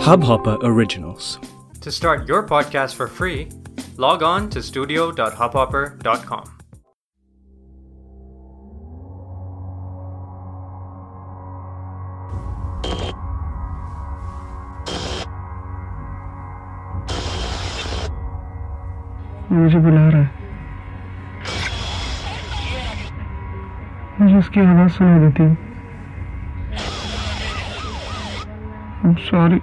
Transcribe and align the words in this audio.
Hubhopper 0.00 0.56
Originals. 0.62 1.38
To 1.80 1.90
start 1.92 2.28
your 2.28 2.46
podcast 2.46 2.94
for 2.94 3.08
free, 3.08 3.48
log 3.96 4.22
on 4.22 4.48
to 4.50 4.62
studio.hubhopper.com. 4.62 6.52
मुझे 19.52 19.78
बुला 19.78 20.08
रहा 20.08 20.22
है 20.22 20.44
मुझे 24.20 24.36
उसकी 24.38 24.60
आवाज 24.60 24.90
सुनाई 24.90 25.18
देती 25.20 25.42
है 25.42 25.54
सॉरी 29.30 29.58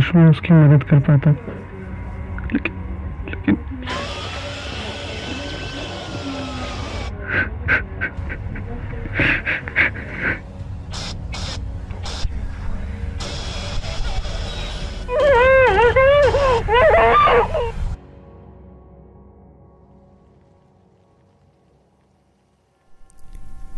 काश 0.00 0.14
मैं 0.16 0.30
उसकी 0.30 0.54
मदद 0.54 0.82
कर 0.82 0.98
पाता। 0.98 1.30
लेकिन 2.52 2.74
लेकिन। 3.28 3.56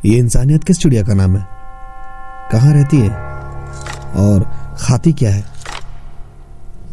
ये 0.04 0.18
इंसानियत 0.18 0.64
किस 0.64 0.78
चिड़िया 0.78 1.02
का 1.02 1.14
नाम 1.14 1.36
है? 1.36 1.46
कहाँ 2.52 2.72
रहती 2.74 3.00
है? 3.00 3.10
और 4.16 4.44
खाती 4.80 5.12
क्या 5.12 5.30
है? 5.30 5.51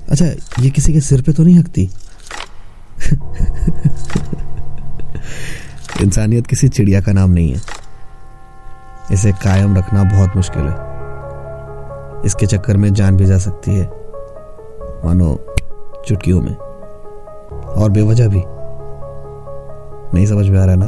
अच्छा 0.10 0.26
ये 0.60 0.70
किसी 0.70 0.94
के 0.94 1.02
सिर 1.02 1.22
पे 1.22 1.34
तो 1.34 1.44
नहीं 1.44 1.60
हकती? 1.60 1.90
इंसानियत 6.02 6.48
किसी 6.48 6.68
चिड़िया 6.70 7.02
का 7.02 7.12
नाम 7.12 7.30
नहीं 7.30 7.56
है। 7.56 7.62
इसे 9.12 9.32
कायम 9.32 9.78
रखना 9.78 10.04
बहुत 10.04 10.36
मुश्किल 10.36 10.62
है। 10.62 10.76
इसके 12.26 12.46
चक्कर 12.46 12.78
में 12.78 12.94
जान 12.94 13.18
भी 13.18 13.26
जा 13.26 13.38
सकती 13.38 13.72
है। 13.72 13.86
मानो, 15.06 15.56
चुटकियों 16.08 16.42
में। 16.42 16.56
और 17.60 17.90
बेवजह 17.90 18.28
भी। 18.28 18.44
नहीं 20.14 20.26
समझ 20.26 20.50
में 20.50 20.60
आ 20.60 20.66
रहा 20.66 20.76
ना? 20.76 20.88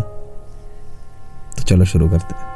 तो 1.57 1.63
चलो 1.63 1.85
शुरू 1.85 2.09
करते 2.09 2.35
हैं। 2.35 2.50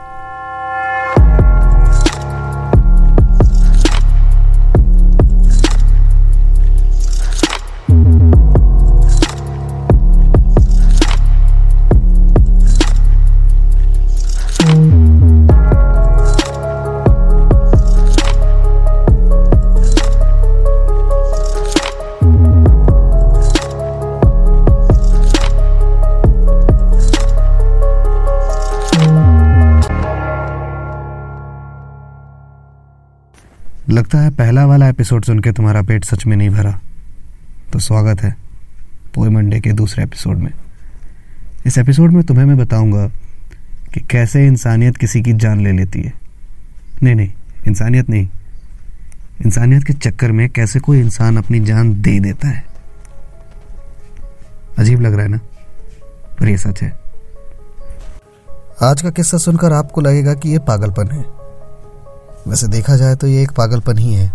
लगता 33.90 34.18
है 34.18 34.30
पहला 34.30 34.66
वाला 34.66 34.88
एपिसोड 34.88 35.26
सुन 35.26 35.40
के 35.40 35.52
तुम्हारा 35.52 35.82
पेट 35.82 36.04
सच 36.04 36.26
में 36.26 36.38
नहीं 36.38 36.50
भरा। 36.50 36.80
तो 37.74 37.80
स्वागत 37.80 38.22
है 38.22 38.36
पोए 39.14 39.30
मंडे 39.30 39.60
के 39.60 39.72
दूसरे 39.72 40.04
एपिसोड 40.04 40.38
में। 40.38 40.52
इस 41.66 41.78
एपिसोड 41.78 42.12
में 42.12 42.24
तुम्हें 42.24 42.46
मैं 42.46 42.58
बताऊँगा 42.58 43.08
कि 43.94 44.00
कैसे 44.00 44.48
इंसानियत 44.48 44.98
किसी 44.98 45.22
की 45.22 45.34
जान 45.34 45.62
ले 45.62 45.72
लेती 45.72 46.02
है। 46.02 46.14
नहीं 47.04 47.16
नहीं, 47.16 47.34
इंसानियत 47.68 48.10
नहीं। 48.10 48.28
इंसानियत 49.46 49.84
के 49.84 49.94
चक्कर 49.94 50.32
में 50.32 50.50
कैसे 50.50 50.80
कोई 50.80 51.00
इंसान 51.00 51.38
अपनी 51.38 51.60
जान 51.60 52.02
दे 52.02 52.20
देता 52.20 52.48
है। 52.48 52.64
अजीब 54.78 55.02
लग 55.02 55.14
रहा 55.14 55.24
है 55.24 55.30
ना? 55.30 55.40
पर 56.40 56.48
ये 56.48 56.58
सच 56.58 56.84
है। 56.84 56.94
आज 58.82 59.02
का 59.02 59.10
किस्सा 59.10 59.38
सुनकर 59.38 59.74
आपको 59.74 60.02
लगेगा 60.02 60.34
कि 60.34 60.50
यह 60.50 60.60
पागलपन 60.60 61.12
है। 61.12 61.45
वैसे 62.48 62.68
देखा 62.68 62.96
जाए 62.96 63.16
तो 63.16 63.28
ये 63.28 63.42
एक 63.44 63.52
पागलपन 63.52 63.98
ही 63.98 64.14
है, 64.14 64.28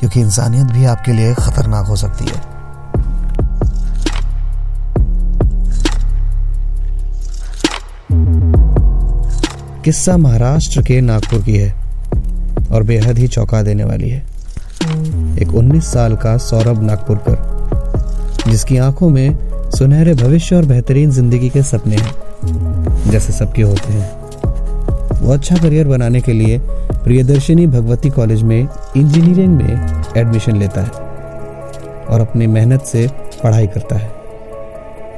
क्योंकि 0.00 0.20
इंसानियत 0.20 0.66
भी 0.66 0.84
आपके 0.84 1.12
लिए 1.12 1.34
खतरनाक 1.34 1.86
हो 1.86 1.96
सकती 1.96 2.24
है। 2.24 2.48
किस्सा 9.84 10.16
महाराष्ट्र 10.16 10.82
के 10.82 11.00
नागपुर 11.00 11.42
की 11.42 11.56
है 11.56 11.70
और 12.70 12.82
बेहद 12.82 13.18
ही 13.18 13.28
चौंका 13.28 13.62
देने 13.62 13.84
वाली 13.84 14.10
है। 14.10 14.18
एक 15.38 15.54
19 15.54 15.92
साल 15.92 16.16
का 16.16 16.36
सौरभ 16.38 16.82
नागपुरकर, 16.82 18.50
जिसकी 18.50 18.76
आँखों 18.78 19.08
में 19.10 19.70
सुनहरे 19.70 20.14
भविष्य 20.16 20.56
और 20.56 20.64
बेहतरीन 20.64 21.10
ज़िंदगी 21.10 21.50
के 21.50 21.62
सपने 21.62 21.96
हैं, 21.96 23.10
जैसे 23.10 23.32
सबके 23.32 23.62
होते 23.62 23.92
हैं। 23.92 24.18
वो 25.20 25.32
अच्छा 25.32 25.56
करियर 25.56 25.88
बनाने 25.88 26.20
के 26.20 26.32
लिए 26.32 26.58
प्रियदर्शिनी 27.04 27.66
भगवती 27.66 28.10
कॉलेज 28.10 28.42
में 28.42 28.68
इंजीनियरिंग 28.96 29.56
में 29.56 30.02
एडमिशन 30.16 30.56
लेता 30.56 30.80
है 30.80 30.90
और 32.06 32.20
अपनी 32.20 32.46
मेहनत 32.46 32.82
से 32.82 33.08
पढ़ाई 33.44 33.66
करता 33.66 33.96
है। 33.96 34.08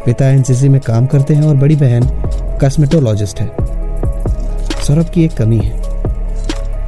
पिता 0.06 0.28
एनसीसी 0.28 0.68
में 0.68 0.80
काम 0.80 1.06
करते 1.06 1.34
हैं 1.34 1.42
और 1.42 1.56
बड़ी 1.56 1.76
बहन 1.76 2.02
कॉस्मेटोलॉजिस्ट 2.60 3.40
है। 3.40 3.50
सौरभ 4.82 5.10
की 5.10 5.24
एक 5.24 5.32
कमी 5.32 5.58
है 5.58 5.82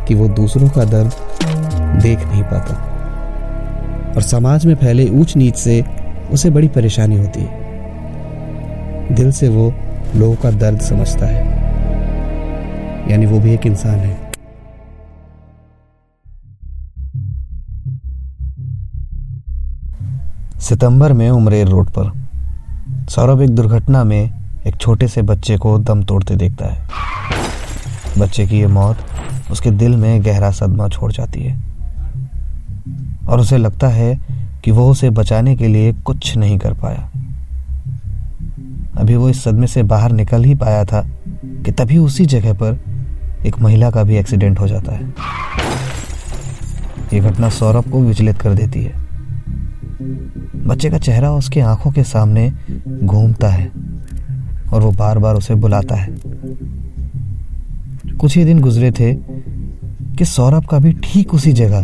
कि 0.08 0.14
वो 0.14 0.28
दूसरों 0.28 0.68
का 0.68 0.84
दर्द 0.84 1.12
देख 2.02 2.26
नहीं 2.26 2.42
पाता 2.42 2.74
और 4.16 4.22
समाज 4.22 4.66
में 4.66 4.74
फैले 4.74 5.08
ऊंच 5.10 5.36
नीच 5.36 5.56
से 5.56 5.84
उसे 6.32 6.50
बड़ी 6.50 6.68
परेशानी 6.68 7.16
होती 7.16 7.40
है। 7.40 9.14
दिल 9.14 9.32
से 9.32 9.48
वो 9.48 9.72
लोगों 10.16 10.36
का 10.36 10.50
दर्द 10.50 10.80
समझता 10.80 11.26
है। 11.26 11.42
यानी 13.10 13.26
वो 13.26 13.40
भी 13.40 13.54
एक 13.54 13.66
इंसान 13.66 13.98
है। 13.98 14.23
सितंबर 20.64 21.12
में 21.12 21.30
उमरेर 21.30 21.68
रोड 21.68 21.90
पर। 21.98 22.28
सौरभ 23.10 23.42
एक 23.42 23.50
दुर्घटना 23.50 24.04
में 24.04 24.34
एक 24.66 24.76
छोटे 24.76 25.08
से 25.08 25.22
बच्चे 25.22 25.56
को 25.56 25.78
दम 25.78 26.02
तोड़ते 26.02 26.36
देखता 26.36 26.66
है। 26.66 26.88
बच्चे 28.18 28.46
की 28.46 28.60
यह 28.60 28.68
मौत 28.68 28.96
उसके 29.50 29.70
दिल 29.70 29.96
में 29.96 30.24
गहरा 30.24 30.50
सदमा 30.50 30.88
छोड़ 30.88 31.12
जाती 31.12 31.42
है। 31.42 31.64
और 33.28 33.40
उसे 33.40 33.56
लगता 33.56 33.88
है 33.88 34.20
कि 34.64 34.70
वो 34.70 34.90
उसे 34.90 35.10
बचाने 35.10 35.56
के 35.56 35.68
लिए 35.68 35.92
कुछ 35.92 36.36
नहीं 36.36 36.58
कर 36.58 36.72
पाया। 36.72 37.10
अभी 38.96 39.16
वो 39.16 39.28
इस 39.28 39.44
सदमे 39.44 39.66
से 39.66 39.82
बाहर 39.82 40.12
निकल 40.12 40.44
ही 40.44 40.54
पाया 40.54 40.84
था 40.84 41.06
कि 41.44 41.72
तभी 41.72 41.98
उसी 41.98 42.26
जगह 42.26 42.52
पर 42.52 42.80
एक 43.46 43.60
महिला 43.60 43.90
का 43.90 44.02
भी 44.02 44.16
एक्सीडेंट 44.16 44.60
हो 44.60 44.68
जाता 44.68 44.92
है। 44.92 45.14
ये 47.12 47.20
घटना 47.20 47.48
सौरभ 47.48 47.90
को 47.90 48.00
विचलित 48.00 48.40
कर 48.40 48.54
देती 48.54 48.82
है। 48.82 49.13
बच्चे 50.00 50.90
का 50.90 50.98
चेहरा 50.98 51.32
उसके 51.32 51.60
आँखों 51.60 51.90
के 51.92 52.02
सामने 52.02 52.52
घूमता 53.04 53.48
है 53.48 53.70
और 54.72 54.82
वो 54.82 54.90
बार 54.90 55.18
बार 55.18 55.34
उसे 55.34 55.54
बुलाता 55.54 55.94
है। 55.94 56.08
कुछ 58.20 58.36
ही 58.36 58.44
दिन 58.44 58.60
गुजरे 58.60 58.90
थे 58.90 59.14
कि 60.16 60.24
सौरभ 60.24 60.64
का 60.64 60.78
भी 60.78 60.92
ठीक 60.92 61.34
उसी 61.34 61.52
जगह 61.52 61.78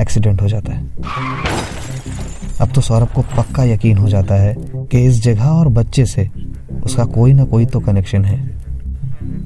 एक्सीडेंट 0.00 0.42
हो 0.42 0.48
जाता 0.48 0.72
है। 0.72 0.90
अब 2.60 2.68
तो 2.68 2.80
सौरभ 2.80 3.08
को 3.14 3.22
पक्का 3.22 3.64
यकीन 3.64 3.98
हो 3.98 4.08
जाता 4.08 4.34
है 4.34 4.54
कि 4.60 5.04
इस 5.04 5.22
जगह 5.22 5.44
और 5.44 5.68
बच्चे 5.68 6.06
से 6.06 6.28
उसका 6.84 7.04
कोई 7.04 7.32
ना 7.32 7.44
कोई 7.44 7.66
तो 7.66 7.80
कनेक्शन 7.80 8.24
है। 8.24 8.40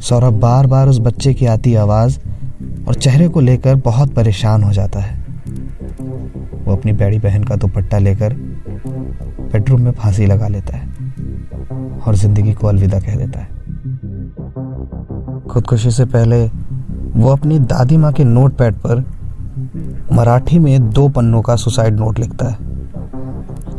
सौरभ 0.01 0.33
बार 0.33 0.67
बार 0.67 0.89
उस 0.89 0.99
बच्चे 0.99 1.35
की 1.35 1.47
आती 1.47 1.75
आवाज़ 1.75 2.19
और 2.89 2.95
चेहरे 2.95 3.29
को 3.29 3.41
लेकर 3.41 3.75
बहुत 3.75 4.15
परेशान 4.15 4.63
हो 4.63 4.73
जाता 4.73 5.01
है। 5.01 5.26
वो 6.67 6.77
अपनी 6.77 6.93
बड़ी 6.93 7.19
बहन 7.19 7.45
का 7.45 7.57
दुपट्टा 7.57 7.99
लेकर 7.99 8.35
बेडरूम 9.53 9.81
में 9.81 9.93
फांसी 9.93 10.27
लगा 10.27 10.49
लेता 10.49 10.77
है 10.77 10.87
और 12.07 12.15
ज़िंदगी 12.15 12.53
को 12.53 12.67
अलविदा 12.67 13.01
कह 13.01 13.17
देता 13.17 13.41
है। 13.41 13.55
खुदकुशी 15.49 15.91
से 15.91 16.05
पहले 16.05 16.45
वो 17.17 17.29
अपनी 17.29 17.59
दादी 17.59 17.97
माँ 17.97 18.13
के 18.13 18.25
नोट 18.25 18.57
पैड 18.57 18.75
पर 18.77 19.05
मराठी 20.13 20.59
में 20.59 20.91
दो 20.91 21.09
पन्नों 21.09 21.43
का 21.43 21.57
सुसाइड 21.57 21.95
नोट 21.95 22.19
लिखता 22.19 22.49
है 22.49 22.59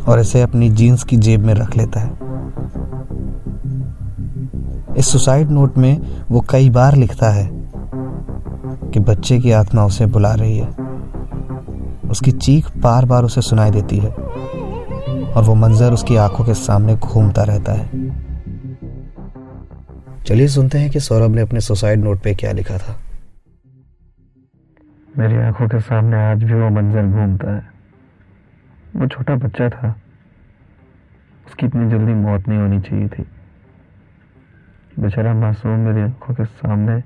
और 0.08 0.20
इसे 0.20 0.42
अपनी 0.42 0.70
जीन्स 0.70 1.04
की 1.04 1.16
जेब 1.16 1.44
में 1.44 1.54
रख 1.54 1.76
लेता 1.76 2.00
है। 2.00 2.10
इस 4.96 5.08
सुसाइड 5.08 5.50
नोट 5.50 5.76
में 5.78 6.00
वो 6.30 6.44
कई 6.50 6.70
बार 6.70 6.96
लिखता 6.96 7.30
है 7.30 7.48
कि 8.92 9.00
बच्चे 9.00 9.38
की 9.38 9.50
आत्मा 9.52 9.84
उसे 9.84 10.06
बुला 10.06 10.32
रही 10.34 10.56
है। 10.58 10.87
उसकी 12.10 12.32
चीख 12.32 12.76
बार 12.76 13.04
बार 13.04 13.22
उसे 13.22 13.40
सुनाई 13.40 13.70
देती 13.70 13.98
है 13.98 14.10
और 15.32 15.42
वो 15.44 15.54
मंजर 15.54 15.92
उसकी 15.92 16.16
आँखों 16.16 16.44
के 16.44 16.54
सामने 16.54 16.96
घूमता 16.96 17.42
रहता 17.42 17.72
है। 17.72 17.86
चलिए 20.22 20.48
सुनते 20.48 20.78
हैं 20.78 20.90
कि 20.90 21.00
सौरभ 21.00 21.34
ने 21.34 21.40
अपने 21.40 21.60
सुसाइड 21.60 21.98
नोट 21.98 22.20
पे 22.22 22.34
क्या 22.34 22.52
लिखा 22.52 22.78
था। 22.78 23.00
मेरी 25.18 25.36
आँखों 25.36 25.68
के 25.68 25.80
सामने 25.80 26.16
आज 26.26 26.44
भी 26.44 26.54
वो 26.54 26.70
मंजर 26.70 27.06
घूमता 27.06 27.54
है। 27.56 27.70
वो 28.96 29.06
छोटा 29.06 29.34
बच्चा 29.34 29.68
था। 29.68 29.94
उसकी 31.46 31.66
इतनी 31.66 31.90
जल्दी 31.90 32.12
मौत 32.12 32.48
नहीं 32.48 32.58
होनी 32.58 32.80
चाहिए 32.80 33.08
थी। 33.08 33.26
बेचारा 34.98 35.34
मासूम 35.34 35.72
मेरी 35.72 36.00
आँखों 36.00 36.34
के 36.34 36.44
सामने 36.44 37.02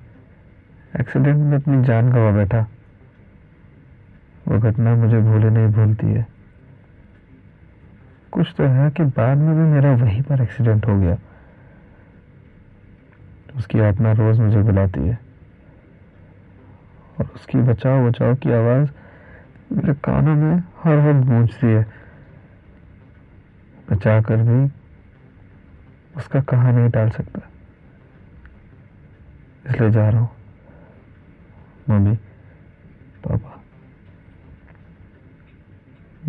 एक्सीडेंट 1.00 1.36
में 1.36 1.56
अपनी 1.56 1.84
जान 1.84 2.12
गवा 2.12 2.30
बैठा। 2.30 2.66
वो 4.52 4.58
घटना 4.58 4.94
मुझे 4.94 5.18
भूले 5.18 5.50
नहीं 5.50 5.66
भूलती 5.66 6.06
है। 6.06 6.26
कुछ 8.32 8.54
तो 8.58 8.64
है 8.64 8.90
कि 8.90 9.04
बाद 9.04 9.38
में 9.38 9.54
भी 9.56 9.62
मेरा 9.62 9.92
वहीं 9.92 10.22
पर 10.22 10.42
एक्सीडेंट 10.42 10.86
हो 10.86 11.00
गया। 11.00 11.18
उसकी 13.56 13.80
आत्मा 13.80 14.12
रोज 14.12 14.40
मुझे 14.40 14.58
बुलाती 14.58 15.08
है। 15.08 15.18
और 17.20 17.26
उसकी 17.34 17.58
बचाओ 17.58 18.08
बचाओ 18.08 18.34
की 18.34 18.52
आवाज़ 18.52 18.90
मेरे 19.72 19.94
कानों 19.94 20.34
में 20.34 20.56
हर 20.56 20.96
वक्त 20.96 21.28
गूंजती 21.28 21.66
है। 21.66 21.86
बचा 23.90 24.20
कर 24.20 24.36
भी 24.36 24.72
उसका 26.16 26.40
कहा 26.40 26.70
नहीं 26.70 26.90
डाल 26.90 27.10
सकता। 27.10 27.48
इसलिए 29.70 29.90
जा 29.90 30.08
रहा 30.08 30.20
हूँ। 30.20 30.30
मम्मी 31.90 32.16
पापा 33.24 33.58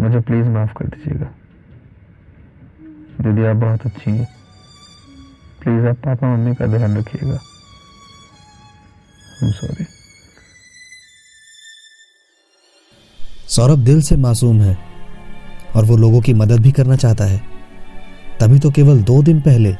मुझे 0.03 0.19
प्लीज़ 0.21 0.47
माफ़ 0.49 0.71
कर 0.77 0.85
दीजिएगा। 0.87 1.25
दीदी, 3.21 3.45
आप 3.45 3.55
बहुत 3.57 3.85
अच्छी 3.85 4.11
हैं। 4.11 4.27
प्लीज़ 5.61 5.85
आप 5.87 5.97
पापा 5.97 6.27
मम्मी 6.27 6.55
का 6.55 6.65
ध्यान 6.67 6.97
रखिएगा। 6.97 7.37
सॉरी 9.51 9.85
सौरभ 13.49 13.79
दिल 13.79 14.01
से 14.01 14.15
मासूम 14.17 14.61
है 14.61 14.77
और 15.75 15.85
वो 15.85 15.97
लोगों 15.97 16.21
की 16.21 16.33
मदद 16.33 16.59
भी 16.59 16.71
करना 16.71 16.95
चाहता 16.95 17.25
है। 17.25 17.41
तभी 18.39 18.59
तो 18.59 18.71
केवल 18.71 19.01
दो 19.03 19.21
दिन 19.23 19.41
पहले 19.41 19.73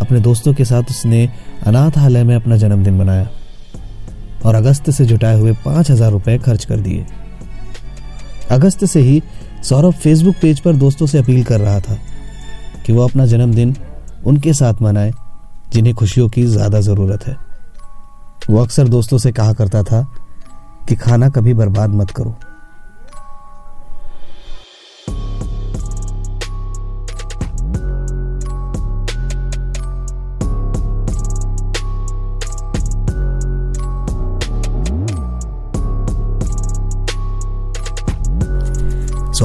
अपने 0.00 0.20
दोस्तों 0.20 0.54
के 0.54 0.64
साथ 0.64 0.90
उसने 0.90 1.26
अनाथालय 1.66 2.24
में 2.24 2.34
अपना 2.36 2.56
जन्मदिन 2.56 2.94
मनाया 2.94 3.28
और 4.44 4.54
अगस्त 4.54 4.90
से 4.90 5.04
जुटाए 5.06 5.38
हुए 5.38 5.52
पाँच 5.64 5.90
हज़ार 5.90 6.10
रुपए 6.10 6.38
खर्च 6.38 6.64
कर 6.64 6.80
दिए। 6.80 7.06
अगस्त 8.50 8.84
से 8.84 9.00
ही 9.00 9.22
सौरभ 9.62 9.92
फेसबुक 9.92 10.34
पेज 10.42 10.60
पर 10.60 10.76
दोस्तों 10.76 11.06
से 11.06 11.18
अपील 11.18 11.44
कर 11.44 11.60
रहा 11.60 11.80
था 11.80 11.98
कि 12.86 12.92
वो 12.92 13.02
अपना 13.04 13.26
जन्मदिन 13.26 13.76
उनके 14.26 14.52
साथ 14.52 14.82
मनाए, 14.82 15.12
जिन्हें 15.72 15.94
खुशियों 15.94 16.28
की 16.28 16.44
ज़्यादा 16.44 16.80
ज़रूरत 16.80 17.26
है। 17.26 17.36
वो 18.50 18.62
अक्सर 18.62 18.88
दोस्तों 18.88 19.18
से 19.18 19.32
कहा 19.32 19.52
करता 19.52 19.82
था 19.82 20.02
कि 20.88 20.96
खाना 20.96 21.28
कभी 21.28 21.54
बर्बाद 21.54 21.90
मत 21.90 22.10
करो। 22.10 22.34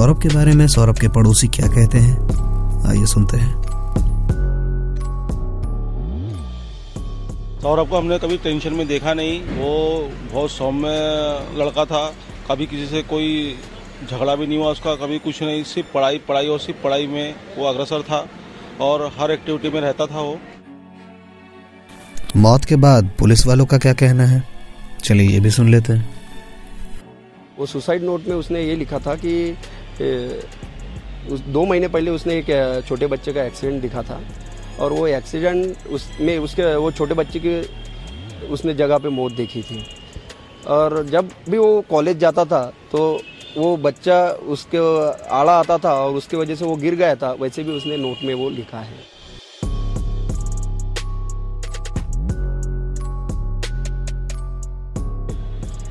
सौरभ 0.05 0.21
के 0.21 0.29
बारे 0.29 0.51
में 0.51 0.67
सौरभ 0.67 0.97
के 0.99 1.07
पड़ोसी 1.07 1.47
क्या 1.47 1.67
कहते 1.67 1.97
हैं? 1.97 2.15
आइए 2.89 3.05
सुनते 3.05 3.37
हैं। 3.37 3.53
सौरभ 7.61 7.89
को 7.89 7.97
हमने 7.97 8.19
कभी 8.19 8.37
टेंशन 8.37 8.73
में 8.73 8.87
देखा 8.87 9.13
नहीं। 9.13 9.41
वो 9.41 10.11
बहुत 10.33 10.51
सौम्य 10.51 10.89
लड़का 11.57 11.85
था। 11.85 12.05
कभी 12.51 12.65
किसी 12.65 12.85
से 12.85 13.01
कोई 13.01 13.55
झगड़ा 14.11 14.35
भी 14.35 14.47
नहीं 14.47 14.57
हुआ 14.57 14.71
उसका 14.71 14.95
कभी 14.95 15.19
कुछ 15.19 15.43
नहीं। 15.43 15.63
सिर्फ़ 15.63 15.93
पढ़ाई 15.93 16.17
पढ़ाई 16.17 16.47
और 16.47 16.59
सिर्फ़ 16.59 16.83
पढ़ाई 16.83 17.07
में 17.07 17.35
वो 17.57 17.65
अग्रसर 17.65 18.01
था 18.01 18.27
और 18.81 19.11
हर 19.19 19.31
एक्टिविटी 19.31 19.69
में 19.69 19.81
रहता 19.81 20.05
था 20.05 20.21
वो। 20.21 20.39
मौत 22.37 22.65
के 22.65 22.75
बाद 22.75 23.09
पुलिस 23.19 23.47
वालों 23.47 23.65
का 23.65 23.77
क्या 23.77 23.93
कहना 23.93 24.25
है? 24.25 24.43
चलिए 25.03 25.29
ये 25.29 25.39
भी 25.39 25.49
सुन 25.49 25.71
लेते 25.71 25.93
हैं। 25.93 26.15
वो 27.59 27.65
सुसाइड 27.65 28.03
नोट 28.03 28.27
में 28.27 28.35
उसने 28.35 28.61
ये 28.61 28.75
लिखा 28.75 28.99
था 28.99 29.15
कि 29.15 29.57
उस 31.31 31.39
दो 31.41 31.65
महीने 31.65 31.87
पहले 31.87 32.11
उसने 32.11 32.37
एक 32.37 32.83
छोटे 32.87 33.07
बच्चे 33.07 33.33
का 33.33 33.43
एक्सीडेंट 33.43 33.81
दिखा 33.81 34.01
था। 34.03 34.19
और 34.79 34.93
वो 34.93 35.07
एक्सीडेंट 35.07 35.87
उसमें 35.87 36.37
उसके, 36.39 36.75
वो 36.75 36.91
छोटे 36.91 37.13
बच्चे 37.13 37.39
की 37.39 38.47
उसने 38.47 38.73
जगह 38.73 38.97
पे 38.97 39.09
मौत 39.11 39.31
देखी 39.33 39.61
थी। 39.61 39.85
और 40.67 41.03
जब 41.05 41.29
भी 41.49 41.57
वो 41.57 41.81
कॉलेज 41.89 42.17
जाता 42.17 42.45
था 42.45 42.63
तो 42.91 43.19
वो 43.57 43.75
बच्चा 43.79 44.17
उसके 44.51 44.77
आड़ा 45.31 45.53
आता 45.53 45.77
था 45.77 45.93
और 45.95 46.15
उसकी 46.15 46.37
वजह 46.37 46.55
से 46.55 46.65
वो 46.65 46.75
गिर 46.75 46.95
गया 46.95 47.15
था, 47.15 47.31
वैसे 47.33 47.63
भी 47.63 47.71
उसने 47.71 47.97
नोट 47.97 48.23
में 48.23 48.33
वो 48.33 48.49
लिखा 48.49 48.79
है। 48.79 49.03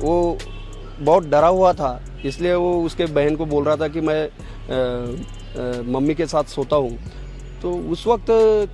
वो 0.01 0.37
बहुत 0.99 1.27
डरा 1.27 1.47
हुआ 1.47 1.71
था 1.73 1.99
इसलिए 2.25 2.53
वो 2.53 2.83
उसके 2.83 3.05
बहन 3.05 3.35
को 3.35 3.45
बोल 3.45 3.63
रहा 3.63 3.75
था 3.75 3.87
कि 3.87 4.01
मैं 4.01 4.23
आ, 4.23 4.27
आ, 4.27 5.81
मम्मी 5.91 6.15
के 6.15 6.25
साथ 6.25 6.43
सोता 6.43 6.75
हूँ। 6.75 6.97
तो 7.61 7.73
उस 7.91 8.07
वक्त 8.07 8.25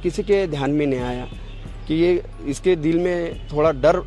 किसी 0.03 0.23
के 0.23 0.47
ध्यान 0.47 0.71
में 0.71 0.85
नहीं 0.85 0.99
आया 0.99 1.27
कि 1.87 1.93
ये 1.93 2.23
इसके 2.47 2.75
दिल 2.75 2.99
में 2.99 3.47
थोड़ा 3.47 3.71
डर 3.71 3.99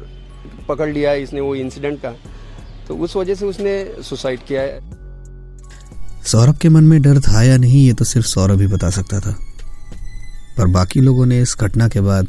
पकड़ 0.69 0.88
लिया 0.88 1.11
है 1.11 1.23
इसने 1.23 1.41
वो 1.41 1.55
इंसिडेंट 1.55 2.00
का। 2.02 2.14
तो 2.88 2.96
उस 2.96 3.17
वजह 3.17 3.35
से 3.35 3.46
उसने 3.46 4.02
सुसाइड 4.02 4.41
किया 4.41 4.62
है। 4.62 4.81
सौरभ 6.23 6.58
के 6.58 6.69
मन 6.69 6.85
में 6.85 7.02
डर 7.02 7.20
था 7.20 7.43
या 7.43 7.56
नहीं 7.56 7.87
ये 7.87 7.93
तो 7.93 8.05
सिर्फ़ 8.05 8.26
सौरभ 8.26 8.61
ही 8.61 8.67
बता 8.67 8.90
सकता 8.90 9.20
था। 9.20 9.37
पर 10.58 10.67
बाकी 10.67 11.00
लोगों 11.00 11.26
ने 11.26 11.40
इस 11.40 11.56
घटना 11.61 11.88
के 11.88 12.00
बाद 12.00 12.29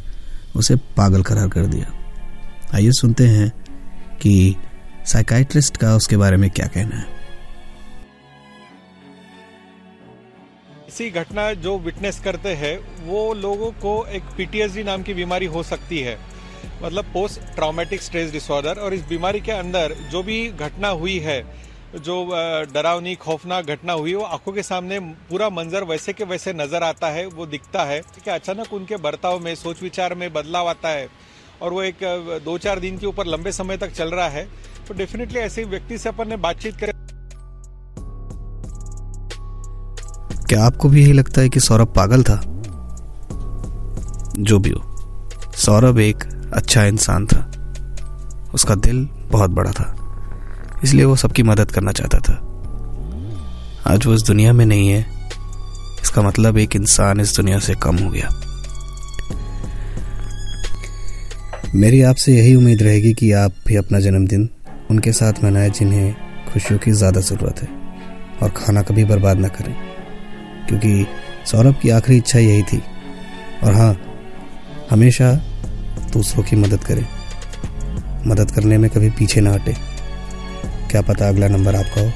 उसे 0.56 0.76
पागल 0.76 1.22
करार 1.22 1.48
कर 1.48 1.66
दिया। 1.66 1.92
आइए 2.74 2.90
सुनते 2.90 3.26
हैं 3.26 3.52
कि 4.20 4.56
साइकाइट्रिस्ट 5.06 5.76
का 5.76 5.94
उसके 5.96 6.16
बारे 6.16 6.36
में 6.36 6.50
क्या 6.50 6.66
कहना 6.66 6.96
है। 6.96 7.15
ऐसी 10.96 11.08
घटना 11.10 11.52
जो 11.52 11.76
विटनेस 11.78 12.18
करते 12.24 12.48
हैं, 12.48 12.76
वो 13.06 13.32
लोगों 13.34 13.70
को 13.80 13.90
एक 14.08 14.22
पीटीएसडी 14.36 14.82
नाम 14.82 15.02
की 15.02 15.14
बीमारी 15.14 15.46
हो 15.46 15.62
सकती 15.62 15.98
है। 16.00 16.16
मतलब 16.82 17.04
पोस्ट 17.04 17.40
ट्रॉमेटिक 17.54 18.02
स्ट्रेस 18.02 18.30
डिसऑर्डर 18.32 18.78
और 18.78 18.94
इस 18.94 19.02
बीमारी 19.08 19.40
के 19.40 19.52
अंदर 19.52 19.94
जो 20.10 20.22
भी 20.22 20.38
घटना 20.50 20.88
हुई 20.94 21.18
है, 21.18 21.38
जो 21.96 22.16
डरावनी, 22.72 23.14
खौफनाक 23.16 23.66
घटना 23.66 23.92
हुई, 23.92 24.14
वो 24.14 24.22
आँखों 24.24 24.52
के 24.52 24.62
सामने 24.62 25.00
पूरा 25.28 25.50
मंजर 25.50 25.84
वैसे 25.84 26.12
के 26.12 26.24
वैसे 26.24 26.52
नज़र 26.54 26.82
आता 26.82 27.10
है, 27.10 27.26
वो 27.26 27.46
दिखता 27.46 27.84
है। 27.84 28.00
कि 28.24 28.30
अचानक 28.30 28.72
उनके 28.72 28.96
बर्ताव 28.98 29.38
में 29.40 29.54
सोच 29.56 29.82
विचार 29.82 30.14
में 30.14 30.32
बदलाव 30.32 30.68
आता 30.68 30.88
है 30.88 31.08
और 31.62 31.72
वो 31.72 31.82
एक 31.82 32.04
दो 32.44 32.58
चार 32.58 32.80
दिन 32.80 32.98
के 32.98 33.06
ऊपर 33.06 33.26
लंबे 33.26 33.52
समय 33.52 33.76
तक 33.76 33.92
चल 33.92 34.10
रहा 34.10 34.28
है। 34.30 34.48
तो 34.88 34.94
डेफिनेटली 34.94 35.40
ऐसे 35.40 35.64
व्यक्ति 35.66 35.98
से 35.98 36.08
अपन 36.08 36.28
ने 36.28 36.36
बातचीत 36.38 36.76
करें। 36.76 36.95
क्या 40.48 40.64
आपको 40.64 40.88
भी 40.88 41.02
यही 41.02 41.12
लगता 41.12 41.40
है 41.40 41.48
कि 41.48 41.60
सौरभ 41.60 41.86
पागल 41.86 42.22
था? 42.22 42.40
जो 44.38 44.58
भी 44.58 44.70
हो। 44.70 44.96
सौरभ 45.56 45.98
एक 45.98 46.24
अच्छा 46.52 46.84
इंसान 46.84 47.26
था। 47.26 47.52
उसका 48.54 48.74
दिल 48.74 49.08
बहुत 49.30 49.50
बड़ा 49.50 49.70
था। 49.70 49.96
इसलिए 50.84 51.04
वो 51.04 51.16
सबकी 51.16 51.42
मदद 51.42 51.70
करना 51.70 51.92
चाहता 51.92 52.18
था। 52.18 52.34
आज 53.92 54.06
वो 54.06 54.14
इस 54.14 54.22
दुनिया 54.22 54.52
में 54.52 54.66
नहीं 54.66 54.88
है। 54.88 55.06
इसका 56.02 56.22
मतलब 56.22 56.58
एक 56.58 56.76
इंसान 56.76 57.20
इस 57.20 57.36
दुनिया 57.36 57.58
से 57.58 57.74
कम 57.74 57.96
हो 57.96 58.10
गया। 58.10 58.28
मेरी 61.74 62.02
आपसे 62.02 62.36
यही 62.36 62.54
उम्मीद 62.54 62.82
रहेगी 62.82 63.14
कि 63.14 63.32
आप 63.32 63.52
भी 63.66 63.76
अपना 63.76 64.00
जन्मदिन, 64.00 64.50
उनके 64.90 65.12
साथ 65.12 65.32
मनाएँ 65.44 65.70
जिन्हें 65.70 66.14
खुशियों 66.52 66.78
की 66.78 66.90
ज़्यादा 66.90 67.20
ज़रूरत 67.20 67.62
है। 67.62 67.68
और 68.42 68.50
खाना 68.50 68.82
कभी 68.82 69.04
बर्बाद 69.04 69.36
ना 69.36 69.48
करें। 69.48 69.95
क्योंकि 70.68 71.06
सौरभ 71.46 71.74
की 71.82 71.90
आखिरी 71.90 72.18
इच्छा 72.18 72.38
यही 72.38 72.62
थी। 72.62 72.82
और 73.64 73.74
हाँ 73.74 74.00
हमेशा 74.90 75.32
दूसरों 76.12 76.44
की 76.44 76.56
मदद 76.56 76.84
करें। 76.84 77.06
मदद 78.26 78.50
करने 78.50 78.78
में 78.78 78.90
कभी 78.90 79.10
पीछे 79.10 79.40
ना 79.40 79.52
हटे। 79.52 79.76
क्या 80.90 81.02
पता 81.02 81.28
अगला 81.28 81.48
नंबर 81.48 81.76
आपका 81.76 82.00
हो। 82.00 82.12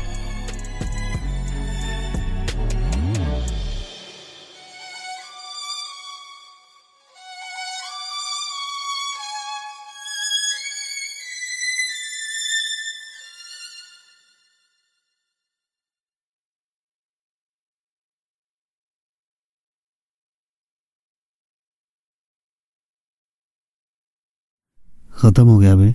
ख़त्म 25.20 25.46
हो 25.46 25.58
गया 25.58 25.74
बे 25.76 25.94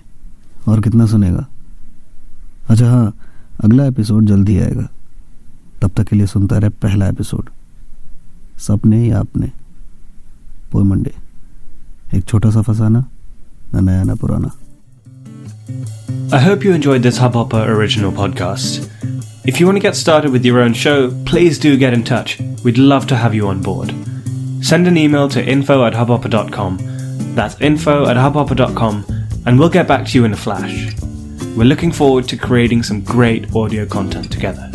और 0.68 0.80
कितना 0.80 1.06
सुनेगा 1.06 1.46
अच्छा 2.70 2.90
हाँ 2.90 3.12
अगला 3.64 3.86
एपिसोड 3.86 4.26
जल्दी 4.26 4.58
आएगा 4.60 4.88
तब 5.82 5.90
तक 5.96 6.08
के 6.08 6.16
लिए 6.16 6.26
सुनता 6.26 6.58
रहे 6.58 6.70
पहला 6.82 7.08
एपिसोड 7.08 7.48
सपने 8.66 9.06
या 9.06 9.18
अपने 9.20 9.50
पोई 10.72 10.84
मंडे 10.84 11.12
एक 12.18 12.24
छोटा 12.28 12.50
सा 12.50 12.62
फसाना 12.68 13.04
ना 13.74 13.80
नया 13.80 14.02
ना 14.04 14.14
पुराना 14.22 14.52
I 16.36 16.38
hope 16.42 16.64
you 16.64 16.72
enjoyed 16.72 17.02
this 17.06 17.18
Hubhopper 17.22 17.60
original 17.72 18.12
podcast. 18.12 18.88
If 19.50 19.58
you 19.60 19.66
want 19.66 19.76
to 19.78 19.82
get 19.84 19.96
started 19.96 20.32
with 20.36 20.44
your 20.48 20.60
own 20.60 20.72
show, 20.74 20.96
please 21.30 21.58
do 21.64 21.76
get 21.76 21.92
in 21.96 22.02
touch. 22.04 22.34
We'd 22.64 22.78
love 22.78 23.06
to 23.12 23.16
have 23.16 23.34
you 23.34 23.48
on 23.48 23.62
board. 23.62 23.92
Send 24.70 24.88
an 24.92 24.96
email 25.02 25.28
to 25.34 25.44
info 25.54 25.76
at 25.86 25.92
hubhopper.com. 26.00 26.78
That's 27.36 27.60
info 27.60 27.94
at 28.12 28.16
hubhopper.com, 28.16 29.04
and 29.46 29.58
we'll 29.58 29.70
get 29.70 29.88
back 29.88 30.06
to 30.06 30.18
you 30.18 30.24
in 30.24 30.32
a 30.32 30.36
flash. 30.36 30.94
We're 31.56 31.64
looking 31.64 31.92
forward 31.92 32.28
to 32.28 32.36
creating 32.36 32.82
some 32.82 33.00
great 33.00 33.54
audio 33.54 33.86
content 33.86 34.30
together. 34.30 34.70